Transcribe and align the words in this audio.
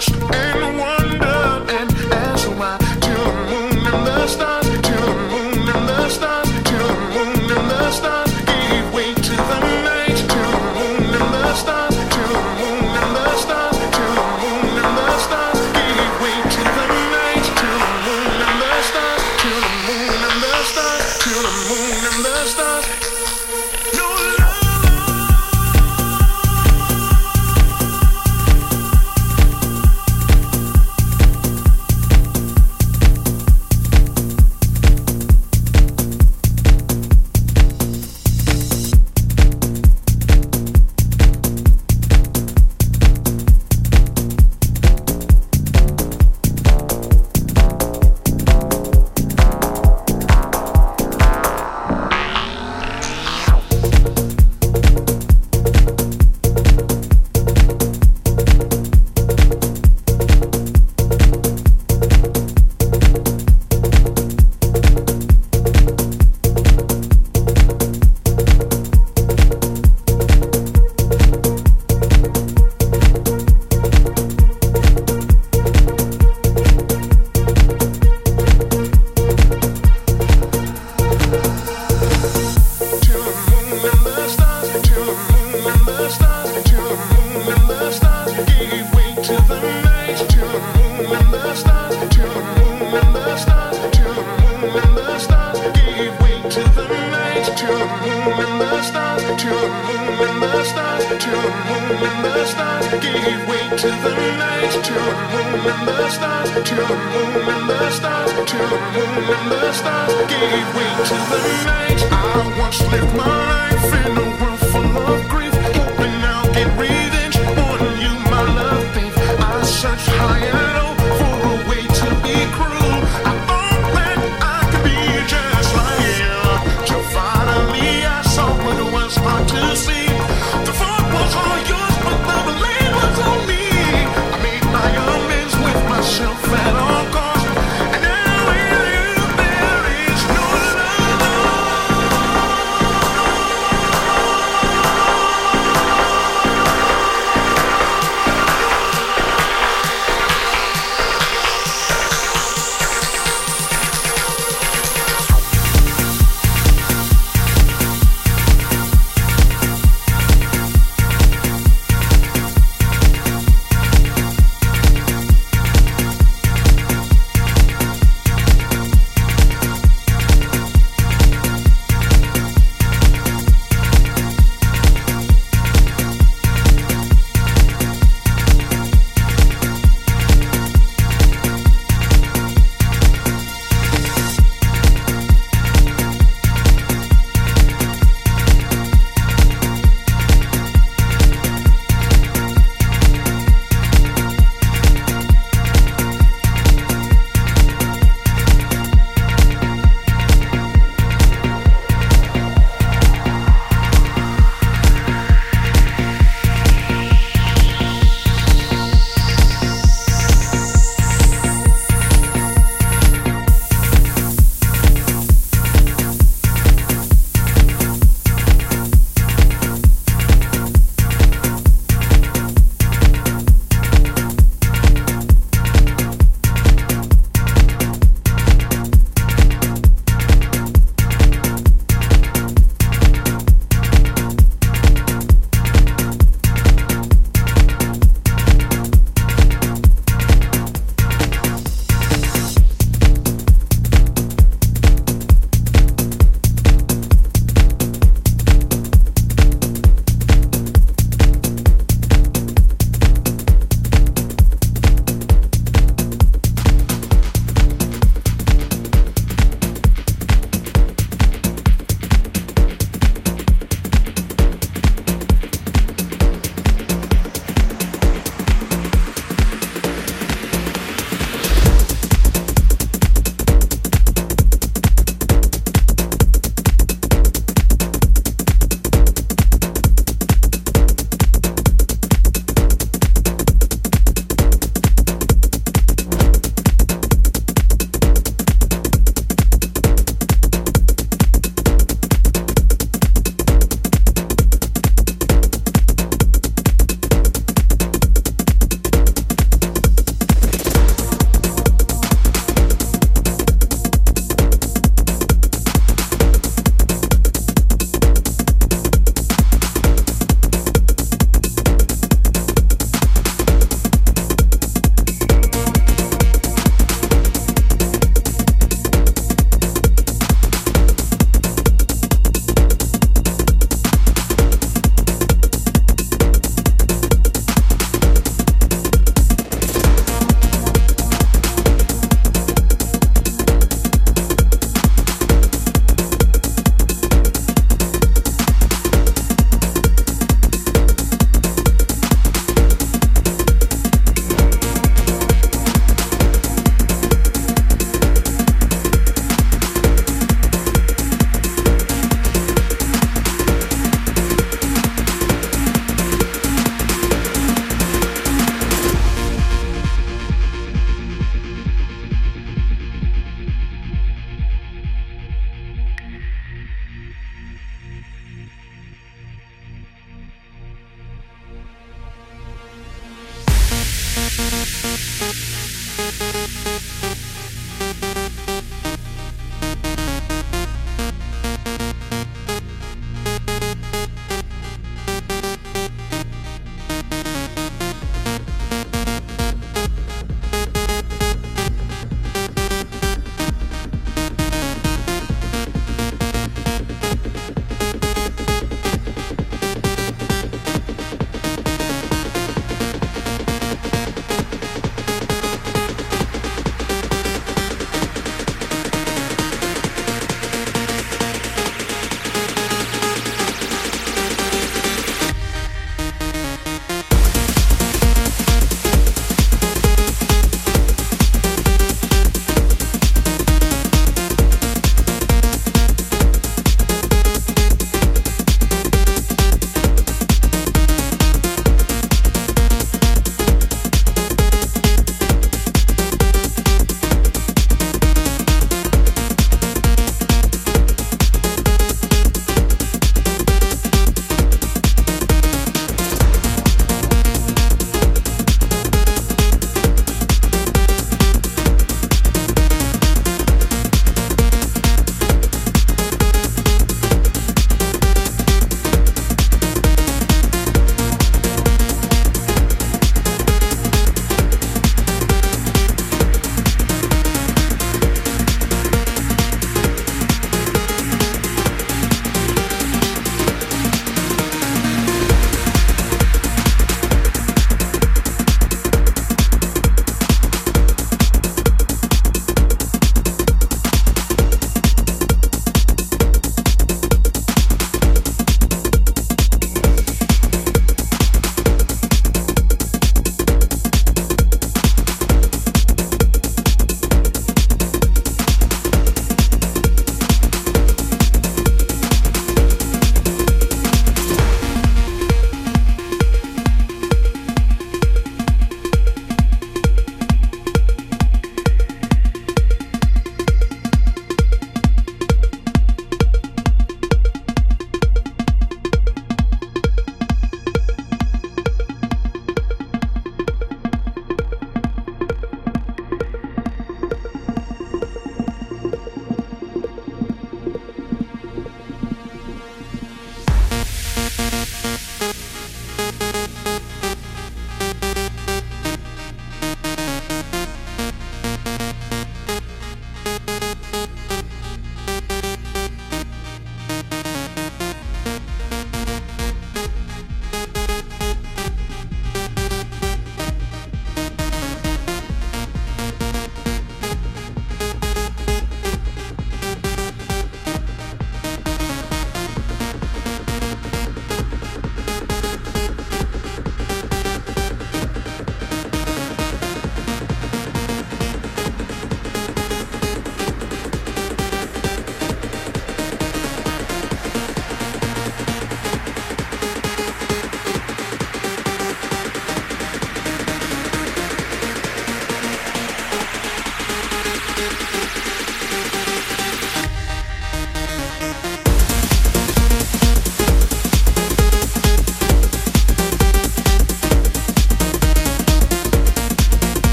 crashed. 0.00 0.49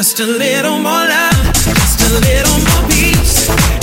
Just 0.00 0.18
a 0.18 0.24
little 0.24 0.78
more 0.78 0.92
love, 0.92 1.52
just 1.52 2.00
a 2.00 2.20
little 2.20 2.58
more 2.58 2.88
peace. 2.88 3.79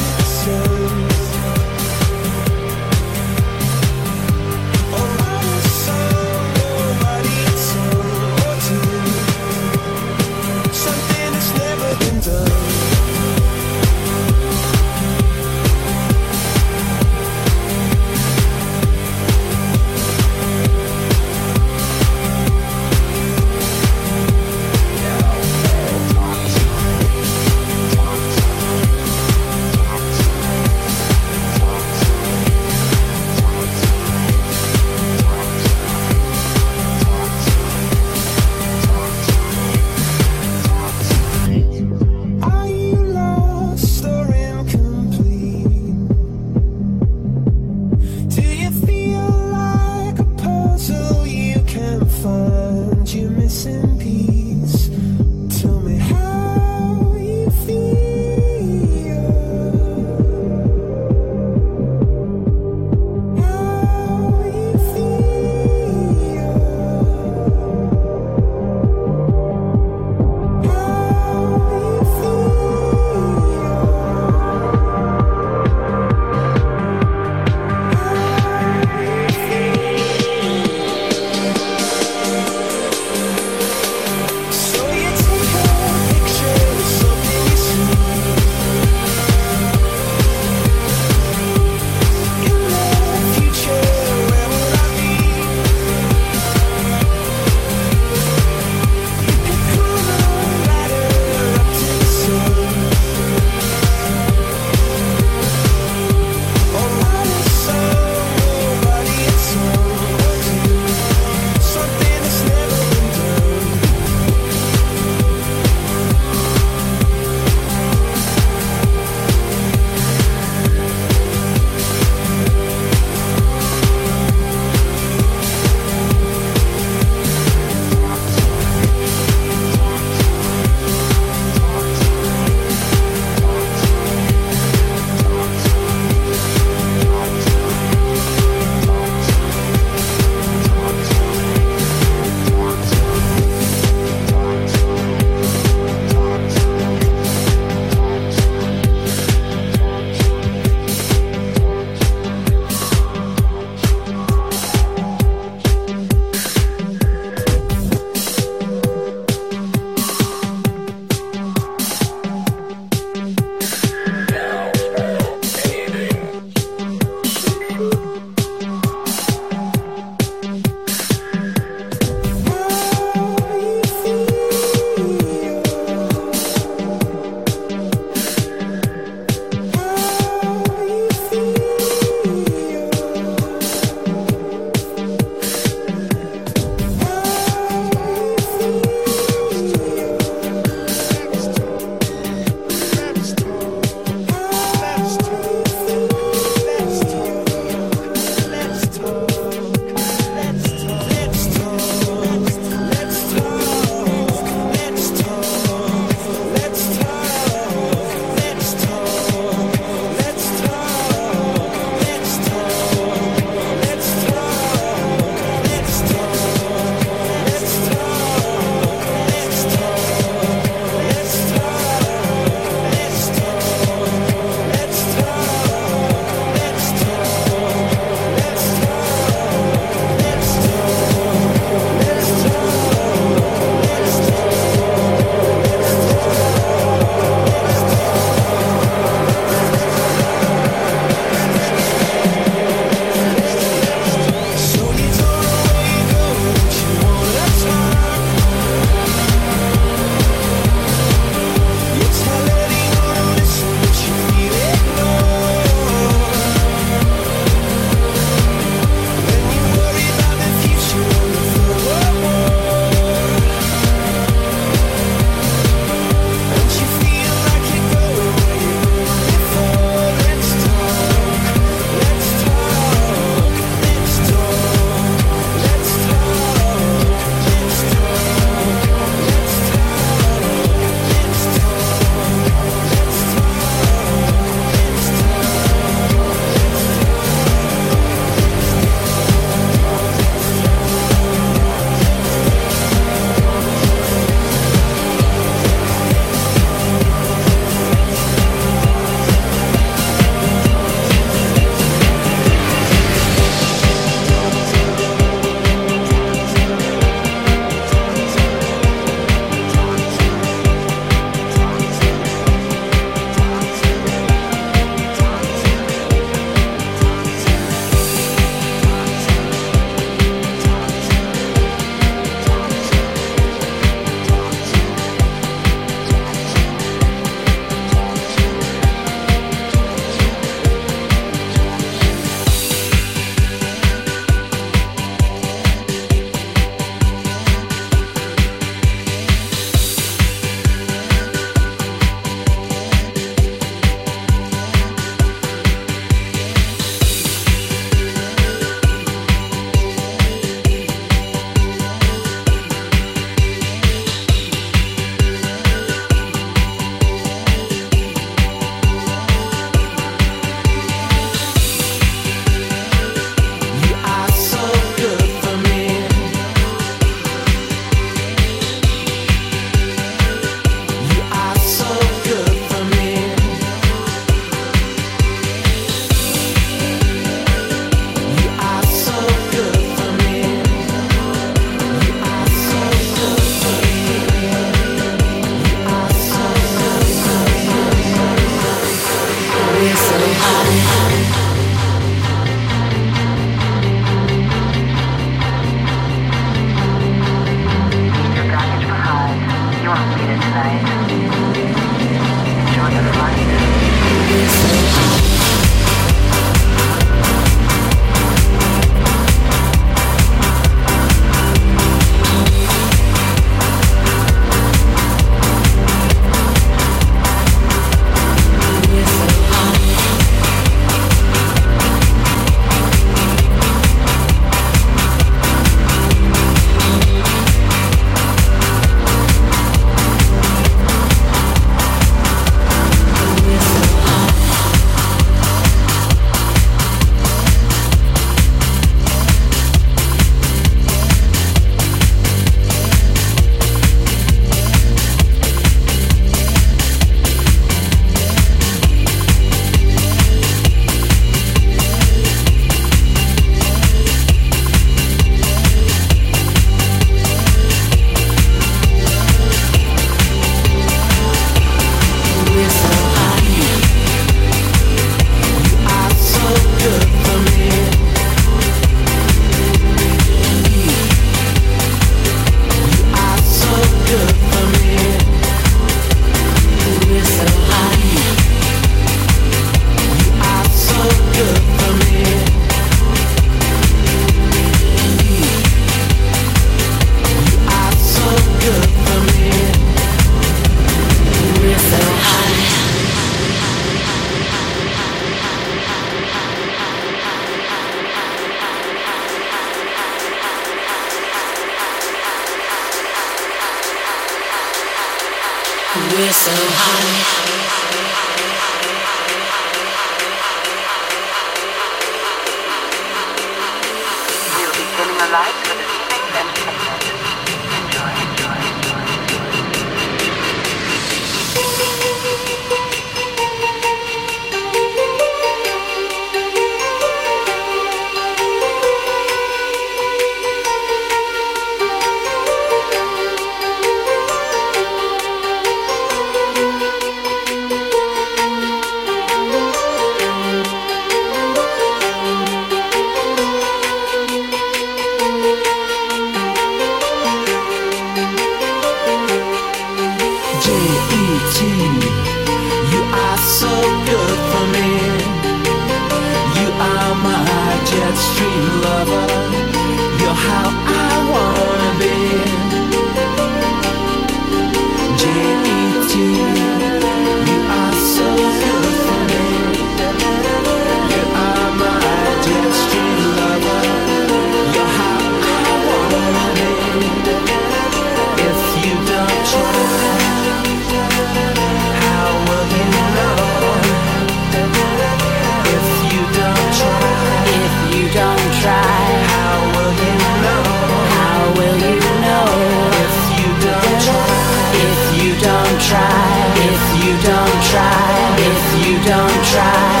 try, 597.71 598.35
if 598.37 598.85
you 598.85 599.01
don't 599.05 599.45
try. 599.45 600.00